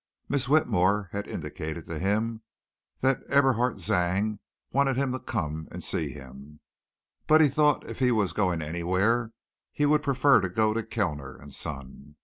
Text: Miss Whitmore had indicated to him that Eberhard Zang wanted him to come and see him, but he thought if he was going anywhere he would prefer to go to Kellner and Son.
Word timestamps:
Miss 0.27 0.49
Whitmore 0.49 1.09
had 1.11 1.27
indicated 1.27 1.85
to 1.85 1.99
him 1.99 2.41
that 3.01 3.21
Eberhard 3.29 3.75
Zang 3.75 4.39
wanted 4.71 4.97
him 4.97 5.11
to 5.11 5.19
come 5.19 5.67
and 5.69 5.83
see 5.83 6.09
him, 6.09 6.59
but 7.27 7.39
he 7.39 7.47
thought 7.49 7.85
if 7.87 7.99
he 7.99 8.11
was 8.11 8.33
going 8.33 8.63
anywhere 8.63 9.31
he 9.71 9.85
would 9.85 10.01
prefer 10.01 10.41
to 10.41 10.49
go 10.49 10.73
to 10.73 10.81
Kellner 10.81 11.35
and 11.37 11.53
Son. 11.53 12.15